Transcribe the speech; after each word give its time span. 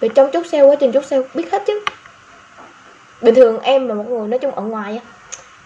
về 0.00 0.08
trong 0.08 0.30
chốt 0.32 0.46
sale 0.46 0.62
quá 0.62 0.76
trình 0.80 0.92
chốt 0.92 1.04
sale 1.04 1.22
biết 1.34 1.52
hết 1.52 1.62
chứ. 1.66 1.80
Bình 3.20 3.34
thường 3.34 3.60
em 3.60 3.88
là 3.88 3.94
một 3.94 4.04
người 4.08 4.28
nói 4.28 4.38
chung 4.38 4.54
ở 4.54 4.62
ngoài 4.62 5.00
á 5.04 5.10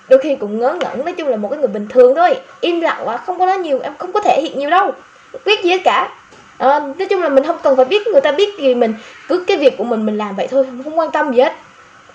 đôi 0.08 0.21
khi 0.21 0.37
cũng 0.37 0.58
ngớ 0.58 0.76
ngẩn 0.80 1.04
nói 1.04 1.12
chung 1.12 1.29
là 1.29 1.37
một 1.37 1.49
cái 1.49 1.58
người 1.58 1.68
bình 1.68 1.87
thường 1.91 2.14
thôi. 2.14 2.36
Im 2.60 2.81
lặng 2.81 3.02
quá 3.05 3.17
không 3.17 3.39
có 3.39 3.47
nói 3.47 3.58
nhiều 3.58 3.81
em 3.83 3.92
không 3.99 4.12
có 4.12 4.20
thể 4.20 4.42
hiện 4.42 4.58
nhiều 4.58 4.70
đâu. 4.70 4.92
Biết 5.44 5.65
gì 5.65 5.70
hết 5.70 5.81
cả. 5.84 6.08
À, 6.58 6.81
nói 6.99 7.07
chung 7.10 7.23
là 7.23 7.28
mình 7.28 7.44
không 7.44 7.58
cần 7.62 7.76
phải 7.76 7.84
biết 7.84 8.07
người 8.07 8.20
ta 8.20 8.32
biết 8.32 8.59
gì 8.59 8.75
mình 8.75 8.95
cứ 9.29 9.45
cái 9.46 9.57
việc 9.57 9.77
của 9.79 9.84
mình 9.84 10.07
mình 10.07 10.19
làm 10.19 10.37
vậy 10.37 10.48
thôi 10.51 10.64
không, 10.64 10.82
không 10.85 10.98
quan 10.98 11.11
tâm 11.11 11.32
gì 11.32 11.41
hết. 11.41 11.53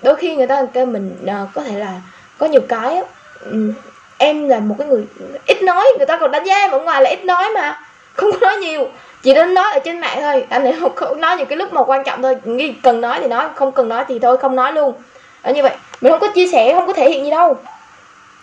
Đôi 0.04 0.16
khi 0.16 0.36
người 0.36 0.48
ta 0.48 0.66
kêu 0.74 0.86
mình 0.86 1.16
à, 1.28 1.46
có 1.54 1.64
thể 1.64 1.80
là 1.80 1.94
có 2.38 2.46
nhiều 2.46 2.62
cái 2.68 2.96
á, 2.96 3.04
ừ, 3.52 3.74
em 4.18 4.50
là 4.50 4.60
một 4.60 4.76
cái 4.80 4.88
người 4.88 5.06
ít 5.46 5.64
nói 5.64 5.86
người 5.98 6.06
ta 6.06 6.18
còn 6.18 6.32
đánh 6.32 6.46
giá 6.46 6.56
em 6.56 6.72
ở 6.72 6.80
ngoài 6.80 7.02
là 7.02 7.10
ít 7.10 7.26
nói 7.26 7.50
mà 7.56 7.82
không 8.20 8.32
có 8.32 8.38
nói 8.42 8.58
nhiều 8.58 8.88
chỉ 9.22 9.34
đến 9.34 9.54
nói 9.54 9.72
ở 9.74 9.80
trên 9.80 10.00
mạng 10.00 10.18
thôi. 10.22 10.46
Anh 10.50 10.64
này 10.64 10.74
không, 10.80 10.96
không 10.96 11.22
nói 11.22 11.38
những 11.38 11.48
cái 11.48 11.58
lúc 11.58 11.74
mà 11.74 11.84
quan 11.84 12.04
trọng 12.04 12.22
thôi. 12.22 12.36
Nghĩ 12.44 12.74
cần 12.84 13.02
nói 13.02 13.20
thì 13.22 13.28
nói 13.28 13.48
không 13.56 13.72
cần 13.72 13.90
nói 13.90 14.06
thì 14.08 14.20
thôi 14.20 14.38
không 14.38 14.56
nói 14.56 14.74
luôn. 14.74 14.94
Ở 15.42 15.54
như 15.54 15.64
vậy. 15.64 15.76
Mình 16.02 16.12
không 16.12 16.20
có 16.20 16.28
chia 16.28 16.48
sẻ 16.48 16.74
không 16.74 16.88
có 16.88 16.94
thể 16.94 17.10
hiện 17.10 17.24
gì 17.24 17.32
đâu. 17.32 17.58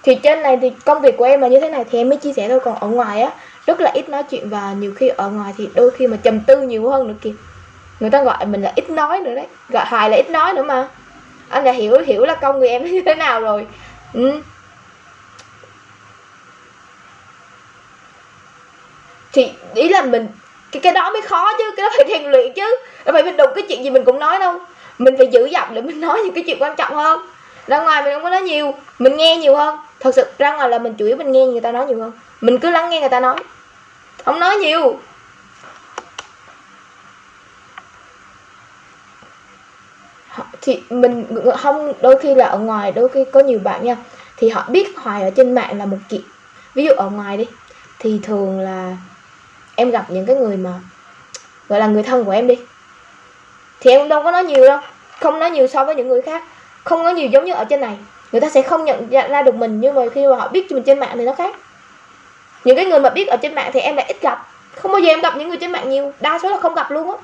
Thì 0.03 0.15
trên 0.15 0.43
này 0.43 0.59
thì 0.63 0.73
công 0.85 1.03
việc 1.03 1.17
của 1.17 1.25
em 1.25 1.41
là 1.41 1.49
như 1.49 1.61
thế 1.61 1.69
này 1.69 1.85
thì 1.91 1.99
em 1.99 2.09
mới 2.09 2.19
chia 2.19 2.33
sẻ 2.33 2.49
thôi. 2.49 2.61
Còn 2.61 2.75
ở 2.81 2.89
ngoài 2.89 3.23
á 3.23 3.31
rất 3.67 3.81
là 3.81 3.91
ít 3.95 4.09
nói 4.09 4.23
chuyện 4.23 4.49
và 4.49 4.75
nhiều 4.79 4.93
khi 4.97 5.09
ở 5.09 5.29
ngoài 5.29 5.55
thì 5.57 5.69
đôi 5.75 5.91
khi 5.91 6.07
mà 6.07 6.17
trầm 6.23 6.41
tư 6.41 6.61
nhiều 6.61 6.91
hơn 6.91 7.09
nữa 7.09 7.15
kìa. 7.23 7.33
Người 8.01 8.11
ta 8.11 8.23
gọi 8.23 8.47
mình 8.47 8.63
là 8.63 8.73
ít 8.75 8.91
nói 8.91 9.21
nữa 9.21 9.35
đấy. 9.35 9.47
Gọi 9.69 9.85
hoài 9.89 10.11
là 10.11 10.17
ít 10.17 10.31
nói 10.31 10.53
nữa 10.53 10.63
mà. 10.63 10.89
Anh 11.49 11.65
đã 11.65 11.73
hiểu 11.73 11.99
hiểu 12.07 12.25
là 12.25 12.35
công 12.35 12.59
người 12.59 12.69
em 12.69 12.85
như 12.93 13.03
thế 13.07 13.15
nào 13.15 13.41
rồi. 13.41 13.67
Ừ. 14.13 14.41
thì 19.37 19.51
ý 19.75 19.89
là 19.89 20.03
mình, 20.03 20.29
cái 20.73 20.81
cái 20.81 20.93
đó 20.93 21.11
mới 21.11 21.23
khó 21.23 21.53
chứ, 21.59 21.65
cái 21.77 21.85
đó 21.85 21.91
phải 21.97 22.07
rèn 22.09 22.31
luyện 22.31 22.53
chứ. 22.53 22.77
Đâu 23.05 23.13
phải 23.13 23.23
mình 23.23 23.37
đụng 23.37 23.51
cái 23.55 23.65
chuyện 23.69 23.85
gì 23.85 23.91
mình 23.91 24.05
cũng 24.05 24.19
nói 24.19 24.39
đâu. 24.39 24.59
Mình 24.99 25.17
phải 25.17 25.27
giữ 25.27 25.47
giọng 25.47 25.75
để 25.75 25.83
mình 25.83 26.01
nói 26.07 26.21
những 26.25 26.35
cái 26.35 26.45
chuyện 26.47 26.63
quan 26.63 26.77
trọng 26.77 26.95
hơn. 26.95 27.21
Ra 27.67 27.83
ngoài 27.83 28.03
mình 28.03 28.15
không 28.15 28.23
có 28.23 28.31
nói 28.31 28.43
nhiều, 28.43 28.75
mình 28.99 29.17
nghe 29.17 29.37
nhiều 29.37 29.57
hơn. 29.57 29.79
Thật 30.01 30.15
sự 30.15 30.25
ra 30.39 30.57
ngoài 30.57 30.69
là 30.69 30.79
mình 30.79 30.95
chủ 30.95 31.07
yếu 31.07 31.17
mình 31.17 31.33
nghe 31.33 31.47
người 31.47 31.61
ta 31.61 31.73
nói 31.73 31.87
nhiều 31.87 32.01
hơn. 32.01 32.13
Mình 32.41 32.59
cứ 32.59 32.71
lắng 32.71 32.91
nghe 32.91 33.01
người 33.01 33.09
ta 33.09 33.21
nói. 33.21 33.37
Không 34.25 34.41
nói 34.41 34.57
nhiều. 34.57 35.01
Thì 40.61 40.83
mình, 40.91 41.25
không, 41.59 41.93
đôi 42.01 42.19
khi 42.19 42.35
là 42.35 42.47
ở 42.47 42.59
ngoài 42.59 42.93
đôi 42.93 43.09
khi 43.09 43.25
có 43.33 43.41
nhiều 43.41 43.59
bạn 43.59 43.85
nha. 43.85 43.97
Thì 44.37 44.49
họ 44.49 44.65
biết 44.69 44.97
hoài 44.97 45.23
ở 45.23 45.31
trên 45.31 45.55
mạng 45.55 45.79
là 45.79 45.87
một 45.87 45.97
chuyện 46.11 46.21
ví 46.75 46.85
dụ 46.85 46.93
ở 46.93 47.11
ngoài 47.11 47.37
đi, 47.37 47.45
thì 47.99 48.21
thường 48.23 48.61
là 48.61 48.97
em 49.77 49.91
gặp 49.91 50.05
những 50.09 50.27
cái 50.27 50.37
người 50.37 50.57
mà, 50.57 50.71
gọi 51.69 51.81
là 51.81 51.87
người 51.87 52.03
thân 52.03 52.25
của 52.25 52.31
em 52.31 52.47
đi. 52.47 52.59
Thì 53.81 53.91
em 53.91 54.09
đâu 54.09 54.23
có 54.23 54.31
nói 54.31 54.45
nhiều 54.45 54.67
đâu, 54.67 54.79
không 55.21 55.39
nói 55.39 55.51
nhiều 55.51 55.67
so 55.67 55.85
với 55.85 55.95
những 55.95 56.09
người 56.09 56.23
khác, 56.23 56.45
không 56.85 57.03
nói 57.03 57.15
nhiều 57.15 57.29
giống 57.29 57.45
như 57.45 57.53
ở 57.53 57.65
trên 57.65 57.81
này. 57.81 57.97
Người 58.33 58.41
ta 58.41 58.49
sẽ 58.51 58.63
không 58.63 58.85
nhận 58.85 59.09
ra 59.11 59.43
được 59.43 59.55
mình, 59.55 59.81
nhưng 59.81 59.95
mà 59.95 60.03
khi 60.15 60.27
mà 60.27 60.37
họ 60.37 60.49
biết 60.49 60.73
mình 60.73 60.83
trên 60.83 61.01
mạng 61.01 61.13
thì 61.15 61.25
nó 61.25 61.35
khác. 61.35 61.57
Những 62.65 62.77
cái 62.77 62.85
người 62.85 63.01
mà 63.01 63.11
biết 63.11 63.27
ở 63.29 63.37
trên 63.37 63.55
mạng 63.55 63.71
thì 63.73 63.81
em 63.81 63.97
lại 63.97 64.07
ít 64.09 64.21
gặp, 64.21 64.47
không 64.77 64.93
bao 64.93 65.01
giờ 65.01 65.13
em 65.13 65.21
gặp 65.21 65.37
những 65.37 65.49
người 65.49 65.59
trên 65.59 65.73
mạng 65.73 65.91
nhiều, 65.91 66.13
đa 66.21 66.39
số 66.43 66.51
là 66.51 66.59
không 66.59 66.75
gặp 66.75 66.91
luôn 66.91 67.11
á. 67.11 67.17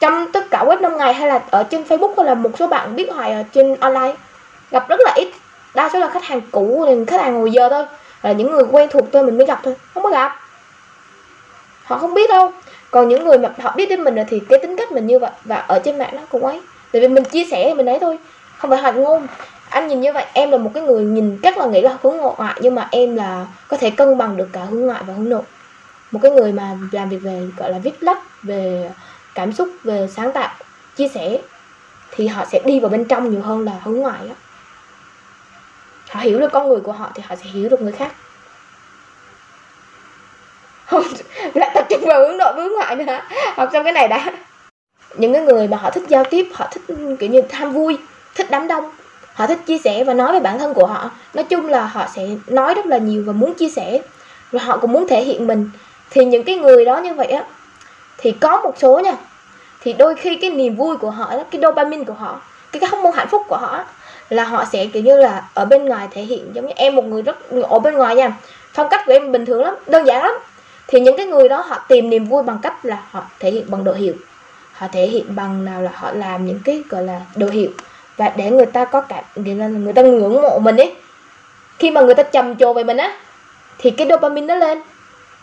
Trong 0.00 0.32
tất 0.32 0.50
cả 0.50 0.64
web 0.64 0.80
5 0.80 0.96
ngày 0.96 1.14
hay 1.14 1.28
là 1.28 1.40
ở 1.50 1.62
trên 1.62 1.82
facebook 1.82 2.14
hay 2.16 2.26
là 2.26 2.34
một 2.34 2.50
số 2.58 2.66
bạn 2.66 2.96
biết 2.96 3.10
hoài 3.12 3.32
ở 3.32 3.42
trên 3.52 3.76
online, 3.80 4.14
gặp 4.70 4.88
rất 4.88 5.00
là 5.00 5.12
ít. 5.16 5.28
Đa 5.74 5.90
số 5.92 5.98
là 5.98 6.08
khách 6.08 6.24
hàng 6.24 6.40
cũ, 6.50 6.86
khách 7.06 7.20
hàng 7.20 7.34
hồi 7.34 7.50
giờ 7.50 7.68
thôi 7.68 7.84
là 8.22 8.32
những 8.32 8.50
người 8.50 8.64
quen 8.70 8.88
thuộc 8.92 9.04
tôi 9.12 9.24
mình 9.24 9.38
mới 9.38 9.46
gặp 9.46 9.60
thôi, 9.62 9.74
không 9.94 10.02
có 10.02 10.10
gặp 10.10 10.40
họ 11.84 11.98
không 11.98 12.14
biết 12.14 12.30
đâu. 12.30 12.52
Còn 12.90 13.08
những 13.08 13.24
người 13.24 13.38
mà 13.38 13.48
họ 13.62 13.74
biết 13.76 13.88
đến 13.88 14.04
mình 14.04 14.14
rồi 14.14 14.24
thì 14.28 14.40
cái 14.48 14.58
tính 14.58 14.76
cách 14.76 14.92
mình 14.92 15.06
như 15.06 15.18
vậy 15.18 15.30
và 15.44 15.56
ở 15.56 15.80
trên 15.84 15.98
mạng 15.98 16.16
nó 16.16 16.22
cũng 16.30 16.46
ấy. 16.46 16.60
Tại 16.92 17.02
vì 17.02 17.08
mình 17.08 17.24
chia 17.24 17.44
sẻ 17.44 17.74
mình 17.74 17.86
ấy 17.86 17.98
thôi, 18.00 18.18
không 18.58 18.70
phải 18.70 18.80
hoạt 18.80 18.96
ngôn. 18.96 19.26
Anh 19.70 19.88
nhìn 19.88 20.00
như 20.00 20.12
vậy, 20.12 20.26
em 20.32 20.50
là 20.50 20.58
một 20.58 20.70
cái 20.74 20.82
người 20.82 21.04
nhìn 21.04 21.40
rất 21.40 21.58
là 21.58 21.66
nghĩ 21.66 21.80
là 21.80 21.96
hướng 22.02 22.16
ngoại, 22.16 22.54
nhưng 22.60 22.74
mà 22.74 22.88
em 22.90 23.16
là 23.16 23.46
có 23.68 23.76
thể 23.76 23.90
cân 23.90 24.18
bằng 24.18 24.36
được 24.36 24.48
cả 24.52 24.64
hướng 24.64 24.80
ngoại 24.80 25.02
và 25.06 25.14
hướng 25.14 25.28
nội. 25.28 25.42
Một 26.10 26.20
cái 26.22 26.32
người 26.32 26.52
mà 26.52 26.78
làm 26.92 27.08
việc 27.08 27.18
về, 27.22 27.48
gọi 27.56 27.70
là, 27.70 27.78
viết 27.78 28.02
lách, 28.02 28.42
về 28.42 28.90
cảm 29.34 29.52
xúc, 29.52 29.68
về 29.84 30.08
sáng 30.16 30.32
tạo, 30.32 30.54
chia 30.96 31.08
sẻ, 31.08 31.38
thì 32.10 32.26
họ 32.26 32.44
sẽ 32.52 32.60
đi 32.64 32.80
vào 32.80 32.88
bên 32.88 33.04
trong 33.04 33.30
nhiều 33.30 33.42
hơn 33.42 33.64
là 33.64 33.72
hướng 33.84 33.96
ngoại 33.96 34.18
đó. 34.28 34.34
họ 36.10 36.20
hiểu 36.20 36.40
được 36.40 36.52
con 36.52 36.68
người 36.68 36.80
của 36.80 36.92
họ 36.92 37.10
thì 37.14 37.22
họ 37.26 37.36
sẽ 37.36 37.44
hiểu 37.44 37.68
được 37.68 37.82
người 37.82 37.92
khác. 37.92 38.12
lại 41.54 41.70
tập 41.74 41.86
trung 41.90 42.04
vào 42.06 42.20
hướng 42.20 42.36
nội, 42.36 42.52
hướng 42.56 42.72
ngoại 42.72 42.96
nữa. 42.96 43.20
Học 43.56 43.68
trong 43.72 43.84
cái 43.84 43.92
này 43.92 44.08
đã. 44.08 44.32
Những 45.16 45.32
cái 45.32 45.42
người 45.42 45.68
mà 45.68 45.76
họ 45.76 45.90
thích 45.90 46.04
giao 46.08 46.24
tiếp, 46.24 46.48
họ 46.52 46.68
thích, 46.70 46.96
kiểu 47.20 47.30
như, 47.30 47.42
tham 47.48 47.72
vui, 47.72 47.98
thích 48.34 48.46
đám 48.50 48.68
đông, 48.68 48.90
họ 49.34 49.46
thích 49.46 49.58
chia 49.66 49.78
sẻ 49.78 50.04
và 50.04 50.14
nói 50.14 50.32
về 50.32 50.40
bản 50.40 50.58
thân 50.58 50.74
của 50.74 50.86
họ. 50.86 51.10
Nói 51.34 51.44
chung 51.44 51.68
là 51.68 51.86
họ 51.86 52.06
sẽ 52.14 52.22
nói 52.46 52.74
rất 52.74 52.86
là 52.86 52.98
nhiều 52.98 53.22
và 53.26 53.32
muốn 53.32 53.54
chia 53.54 53.68
sẻ. 53.68 53.98
Và 54.52 54.62
họ 54.62 54.76
cũng 54.76 54.92
muốn 54.92 55.08
thể 55.08 55.24
hiện 55.24 55.46
mình. 55.46 55.70
Thì 56.10 56.24
những 56.24 56.44
cái 56.44 56.56
người 56.56 56.84
đó 56.84 56.98
như 56.98 57.14
vậy 57.14 57.26
á, 57.26 57.44
thì 58.18 58.32
có 58.32 58.60
một 58.60 58.74
số 58.78 59.00
nha, 59.00 59.16
thì 59.80 59.92
đôi 59.92 60.14
khi 60.14 60.36
cái 60.36 60.50
niềm 60.50 60.76
vui 60.76 60.96
của 60.96 61.10
họ 61.10 61.32
cái 61.50 61.60
dopamine 61.62 62.04
của 62.04 62.12
họ, 62.12 62.40
cái 62.72 62.80
cái 62.80 62.90
hormone 62.90 63.16
hạnh 63.16 63.28
phúc 63.30 63.42
của 63.48 63.56
họ 63.56 63.84
là 64.28 64.44
họ 64.44 64.64
sẽ, 64.72 64.86
kiểu 64.86 65.02
như 65.02 65.16
là, 65.16 65.44
ở 65.54 65.64
bên 65.64 65.86
ngoài 65.86 66.08
thể 66.10 66.22
hiện 66.22 66.50
giống 66.52 66.66
như 66.66 66.72
em, 66.76 66.96
một 66.96 67.04
người 67.04 67.22
rất, 67.22 67.36
ở 67.68 67.78
bên 67.78 67.94
ngoài 67.94 68.16
nha, 68.16 68.32
phong 68.72 68.88
cách 68.88 69.02
của 69.06 69.12
em 69.12 69.32
bình 69.32 69.46
thường 69.46 69.62
lắm, 69.62 69.74
đơn 69.86 70.06
giản 70.06 70.22
lắm 70.22 70.32
thì 70.86 71.00
những 71.00 71.16
cái 71.16 71.26
người 71.26 71.48
đó 71.48 71.64
họ 71.66 71.84
tìm 71.88 72.10
niềm 72.10 72.24
vui 72.24 72.42
bằng 72.42 72.58
cách 72.62 72.84
là 72.84 73.02
họ 73.10 73.22
thể 73.40 73.50
hiện 73.50 73.64
bằng 73.68 73.84
đồ 73.84 73.92
hiệu. 73.92 74.14
Họ 74.72 74.86
thể 74.92 75.06
hiện 75.06 75.24
bằng 75.34 75.64
nào 75.64 75.82
là 75.82 75.90
họ 75.94 76.12
làm 76.12 76.46
những 76.46 76.60
cái, 76.64 76.82
gọi 76.88 77.02
là 77.02 77.20
đồ 77.36 77.46
hiệu. 77.46 77.70
Và 78.16 78.32
để 78.36 78.50
người 78.50 78.66
ta 78.66 78.84
có 78.84 79.00
cảm 79.00 79.24
nghĩa 79.34 79.54
là 79.54 79.68
người 79.68 79.92
ta 79.92 80.02
ngưỡng 80.02 80.42
mộ 80.42 80.58
mình 80.58 80.76
ấy. 80.76 80.94
Khi 81.78 81.90
mà 81.90 82.00
người 82.00 82.14
ta 82.14 82.22
trầm 82.22 82.56
trồ 82.56 82.72
về 82.72 82.84
mình 82.84 82.96
á, 82.96 83.16
thì 83.78 83.90
cái 83.90 84.06
dopamine 84.10 84.46
nó 84.46 84.54
lên. 84.54 84.82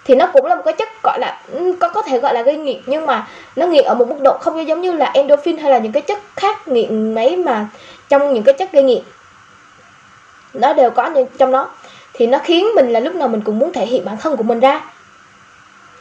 Thì 0.06 0.16
nó 0.16 0.28
cũng 0.34 0.46
là 0.46 0.56
một 0.56 0.62
cái 0.66 0.74
chất, 0.74 0.90
gọi 1.04 1.20
là 1.20 1.42
có 1.80 1.90
có 1.90 2.02
thể 2.02 2.20
gọi 2.20 2.34
là 2.34 2.42
gây 2.42 2.58
nghiện, 2.58 2.82
nhưng 2.86 3.06
mà 3.06 3.28
nó 3.56 3.68
nghiện 3.68 3.86
ở 3.86 3.94
một 3.94 4.08
mức 4.08 4.22
độ 4.22 4.38
không 4.38 4.68
giống 4.68 4.82
như 4.82 4.92
là 4.92 5.12
endorphin 5.14 5.58
hay 5.58 5.72
là 5.72 5.78
những 5.78 5.92
cái 5.92 6.02
chất 6.02 6.20
khác 6.36 6.68
nghiện 6.68 7.16
mấy 7.16 7.38
mà 7.38 7.68
trong 8.10 8.34
những 8.34 8.44
cái 8.44 8.54
chất 8.54 8.72
gây 8.72 8.84
nghiện. 8.84 9.04
Nó 10.54 10.74
đều 10.74 10.92
có 10.92 11.10
trong 11.38 11.52
đó. 11.52 11.70
Thì 12.14 12.28
nó 12.28 12.38
khiến 12.38 12.66
mình 12.76 12.90
là 12.90 13.00
lúc 13.00 13.16
nào 13.16 13.28
mình 13.28 13.42
cũng 13.42 13.60
muốn 13.60 13.74
thể 13.74 13.86
hiện 13.86 14.06
bản 14.06 14.18
thân 14.18 14.38
của 14.38 14.44
mình 14.44 14.60
ra 14.60 14.82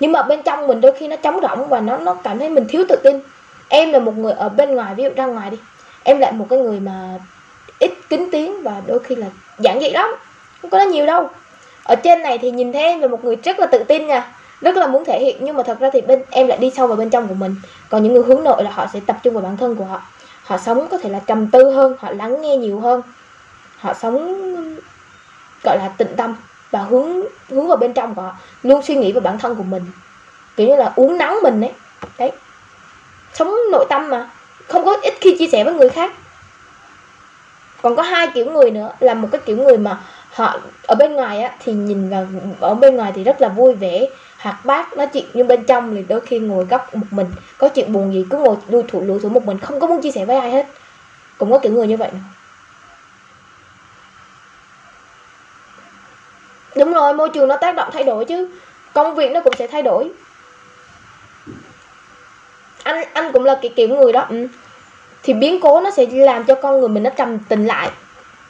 nhưng 0.01 0.13
mà 0.13 0.23
bên 0.23 0.43
trong 0.43 0.67
mình 0.67 0.81
đôi 0.81 0.93
khi 0.99 1.09
nó 1.09 1.17
trống 1.17 1.41
rỗng 1.43 1.69
và 1.69 1.81
nó 1.81 1.97
nó 1.97 2.15
cảm 2.15 2.39
thấy 2.39 2.49
mình 2.49 2.65
thiếu 2.69 2.85
tự 2.89 2.97
tin. 3.05 3.21
Em 3.69 3.93
là 3.93 3.99
một 3.99 4.19
người 4.19 4.33
ở 4.33 4.49
bên 4.49 4.75
ngoài, 4.75 4.95
ví 4.95 5.05
dụ 5.05 5.11
ra 5.17 5.27
ngoài 5.27 5.51
đi. 5.51 5.59
Em 6.03 6.19
lại 6.19 6.33
một 6.33 6.47
cái 6.51 6.59
người 6.59 6.81
mà 6.81 7.19
ít 7.79 7.93
kính 8.09 8.29
tiếng 8.33 8.63
và 8.63 8.83
đôi 8.87 8.99
khi 8.99 9.15
là 9.15 9.27
giản 9.59 9.81
dị 9.81 9.91
lắm, 9.91 10.11
không 10.63 10.71
có 10.71 10.79
nói 10.79 10.87
nhiều 10.87 11.07
đâu. 11.07 11.29
Ở 11.85 11.95
trên 11.95 12.23
này 12.23 12.39
thì 12.39 12.51
nhìn 12.51 12.73
thấy 12.73 12.83
em 12.83 13.01
là 13.01 13.09
một 13.09 13.25
người 13.25 13.37
rất 13.37 13.61
là 13.61 13.67
tự 13.67 13.85
tin 13.85 14.07
nha, 14.07 14.33
rất 14.61 14.77
là 14.77 14.87
muốn 14.87 15.05
thể 15.05 15.21
hiện. 15.21 15.37
Nhưng 15.41 15.57
mà 15.57 15.63
thật 15.63 15.81
ra 15.81 15.91
thì 15.93 16.01
bên, 16.01 16.23
em 16.31 16.47
lại 16.47 16.59
đi 16.59 16.71
sâu 16.77 16.87
vào 16.87 16.97
bên 16.97 17.11
trong 17.11 17.29
của 17.29 17.35
mình. 17.35 17.55
Còn 17.89 18.03
những 18.03 18.15
người 18.15 18.23
hướng 18.23 18.45
nội 18.45 18.65
là 18.65 18.71
họ 18.71 18.87
sẽ 18.93 19.01
tập 19.07 19.17
trung 19.23 19.35
vào 19.35 19.43
bản 19.43 19.57
thân 19.57 19.77
của 19.77 19.85
họ. 19.85 20.03
Họ 20.43 20.59
sống 20.59 20.89
có 20.91 20.99
thể 20.99 21.11
là 21.11 21.21
trầm 21.27 21.51
tư 21.51 21.71
hơn, 21.71 21.97
họ 21.99 22.11
lắng 22.11 22.41
nghe 22.41 22.57
nhiều 22.57 22.81
hơn. 22.81 23.03
Họ 23.79 23.95
sống, 23.95 24.45
gọi 25.65 25.79
là 25.79 25.89
tịnh 25.99 26.17
tâm 26.17 26.37
và 26.71 26.83
hướng 26.83 27.23
hướng 27.49 27.69
vào 27.69 27.77
bên 27.77 27.93
trong 27.93 28.15
của 28.15 28.23
họ. 28.23 28.37
Luôn 28.63 28.83
suy 28.83 28.97
nghĩ 28.97 29.13
về 29.13 29.21
bản 29.21 29.39
thân 29.39 29.55
của 29.55 29.63
mình. 29.63 29.83
Kiểu 30.57 30.69
như 30.69 30.77
là 30.77 30.93
uống 30.97 31.19
nắng 31.19 31.39
mình 31.43 31.61
ấy. 31.61 31.73
Đấy. 32.19 32.33
Sống 33.35 33.55
nội 33.73 33.87
tâm 33.89 34.11
mà. 34.11 34.31
Không 34.69 34.85
có 34.85 34.97
ít 35.03 35.15
khi 35.21 35.37
chia 35.39 35.47
sẻ 35.47 35.65
với 35.65 35.75
người 35.75 35.89
khác. 35.89 36.13
Còn 37.83 37.97
có 37.97 38.03
hai 38.03 38.29
kiểu 38.35 38.51
người 38.51 38.71
nữa. 38.71 38.93
Là 39.01 39.15
một 39.15 39.29
cái 39.33 39.41
kiểu 39.47 39.57
người 39.57 39.79
mà 39.79 40.01
họ, 40.31 40.61
ở 40.87 40.95
bên 40.95 41.13
ngoài 41.13 41.43
á, 41.43 41.57
thì 41.65 41.73
nhìn 41.73 42.11
vào, 42.11 42.27
ở 42.61 42.75
bên 42.75 42.97
ngoài 42.97 43.13
thì 43.15 43.25
rất 43.25 43.41
là 43.41 43.49
vui 43.49 43.75
vẻ, 43.75 44.07
hoạt 44.39 44.65
bát, 44.65 44.97
nói 44.97 45.07
chuyện. 45.07 45.25
Nhưng 45.35 45.49
bên 45.49 45.65
trong 45.65 45.95
thì 45.95 46.05
đôi 46.09 46.21
khi 46.21 46.39
ngồi 46.39 46.65
góc 46.65 46.95
một 46.95 47.07
mình. 47.11 47.27
Có 47.59 47.69
chuyện 47.69 47.93
buồn 47.93 48.13
gì 48.13 48.27
cứ 48.31 48.39
ngồi 48.39 48.57
đuôi 48.69 48.83
thủ 48.89 49.01
lùi 49.01 49.21
thủ 49.21 49.29
một 49.29 49.45
mình. 49.45 49.59
Không 49.59 49.81
có 49.81 49.87
muốn 49.87 50.01
chia 50.01 50.11
sẻ 50.11 50.25
với 50.25 50.37
ai 50.37 50.51
hết. 50.51 50.67
Cũng 51.39 51.53
có 51.53 51.59
kiểu 51.59 51.73
người 51.73 51.87
như 51.87 51.97
vậy 51.97 52.11
nữa. 52.13 52.40
Đúng 56.81 56.93
rồi, 56.93 57.15
môi 57.15 57.29
trường 57.29 57.49
nó 57.49 57.57
tác 57.57 57.75
động 57.75 57.89
thay 57.93 58.05
đổi 58.05 58.25
chứ. 58.25 58.49
Công 58.95 59.15
việc 59.15 59.31
nó 59.31 59.41
cũng 59.41 59.55
sẽ 59.59 59.67
thay 59.67 59.83
đổi. 59.83 60.11
Anh 62.83 63.05
anh 63.13 63.33
cũng 63.33 63.45
là 63.45 63.59
cái 63.63 63.73
kiểu 63.77 63.89
người 63.89 64.13
đó. 64.13 64.27
Ừ. 64.31 64.47
thì 65.23 65.35
biến 65.35 65.61
cố 65.61 65.81
nó 65.81 65.91
sẽ 65.91 66.07
làm 66.11 66.45
cho 66.45 66.55
con 66.55 66.81
người 66.81 66.89
mình 66.89 67.03
nó 67.03 67.11
trầm 67.11 67.39
tình 67.39 67.67
lại. 67.67 67.91